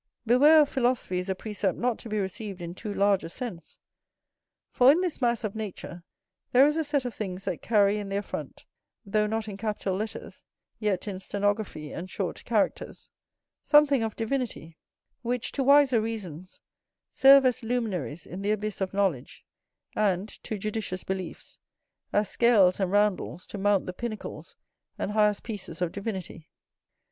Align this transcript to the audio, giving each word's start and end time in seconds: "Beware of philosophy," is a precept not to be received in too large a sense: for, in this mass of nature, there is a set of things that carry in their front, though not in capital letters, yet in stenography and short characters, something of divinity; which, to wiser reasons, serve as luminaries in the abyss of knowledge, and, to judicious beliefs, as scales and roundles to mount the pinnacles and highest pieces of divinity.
"Beware 0.25 0.61
of 0.63 0.69
philosophy," 0.69 1.19
is 1.19 1.29
a 1.29 1.35
precept 1.35 1.77
not 1.77 1.99
to 1.99 2.09
be 2.09 2.17
received 2.17 2.59
in 2.59 2.73
too 2.73 2.91
large 2.91 3.23
a 3.23 3.29
sense: 3.29 3.77
for, 4.71 4.91
in 4.91 4.99
this 5.01 5.21
mass 5.21 5.43
of 5.43 5.53
nature, 5.53 6.03
there 6.51 6.65
is 6.65 6.75
a 6.77 6.83
set 6.83 7.05
of 7.05 7.13
things 7.13 7.45
that 7.45 7.61
carry 7.61 7.99
in 7.99 8.09
their 8.09 8.23
front, 8.23 8.65
though 9.05 9.27
not 9.27 9.47
in 9.47 9.57
capital 9.57 9.95
letters, 9.95 10.43
yet 10.79 11.07
in 11.07 11.19
stenography 11.19 11.91
and 11.93 12.09
short 12.09 12.43
characters, 12.45 13.11
something 13.61 14.01
of 14.01 14.15
divinity; 14.15 14.75
which, 15.21 15.51
to 15.51 15.61
wiser 15.63 16.01
reasons, 16.01 16.59
serve 17.11 17.45
as 17.45 17.61
luminaries 17.61 18.25
in 18.25 18.41
the 18.41 18.49
abyss 18.49 18.81
of 18.81 18.95
knowledge, 18.95 19.45
and, 19.95 20.29
to 20.41 20.57
judicious 20.57 21.03
beliefs, 21.03 21.59
as 22.11 22.27
scales 22.27 22.79
and 22.79 22.91
roundles 22.91 23.45
to 23.45 23.59
mount 23.59 23.85
the 23.85 23.93
pinnacles 23.93 24.55
and 24.97 25.11
highest 25.11 25.43
pieces 25.43 25.79
of 25.79 25.91
divinity. 25.91 26.49